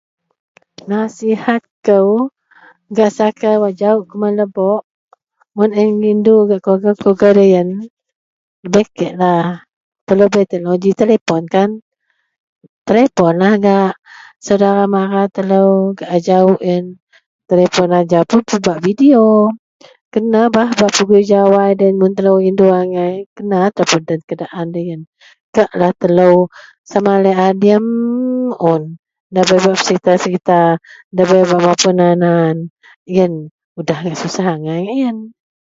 Nasihat 0.91 1.63
kou 1.87 2.07
gak 2.95 3.11
sakai 3.17 3.55
wak 3.63 3.73
jawok 3.79 4.03
kuman 4.09 4.33
lebok 4.39 4.81
mun 5.55 5.69
a 5.73 5.75
iyen 5.81 5.95
rindu 6.05 6.35
gak 6.49 6.61
keluarga-keluarga 6.63 7.27
doloyen 7.35 7.69
dabei 8.63 8.87
kek 8.97 9.13
lah 9.21 9.45
telo 10.07 10.25
bei 10.33 10.49
teknoloji 10.51 10.91
telepon 11.01 11.43
kan 11.55 11.69
telepon 12.87 13.33
lah 13.41 13.53
gak 13.65 13.91
saudara 14.45 14.83
mara 14.95 15.23
telo 15.35 15.61
gak 15.97 16.09
a 16.15 16.17
jawok 16.27 16.59
iyen. 16.69 16.85
telepon 17.49 17.89
ajau 17.99 18.23
puon 18.29 18.41
pebak 18.49 18.77
video 18.85 19.23
kena 20.13 20.41
bah 20.55 20.69
bak 20.79 20.91
pegui 20.95 21.21
jawai 21.31 21.71
mun 21.99 22.11
telo 22.17 22.31
rindu 22.43 22.65
angai, 22.79 23.13
kak 23.35 23.43
lah 23.47 23.57
laei 26.17 26.95
telo 27.03 27.19
diyem 27.61 27.83
un 28.71 28.83
dabei 29.35 29.59
bak 29.65 29.75
serita 30.23 30.59
dabei 31.17 31.41
bak 31.49 31.61
mapoun 31.65 31.97
a 32.07 32.09
an 32.49 32.57
iyen 33.11 33.33
udah 33.79 33.97
ngak 34.01 34.17
susah 34.21 34.45
agei 34.55 34.79
ngak 34.83 34.95
iyen. 34.99 35.17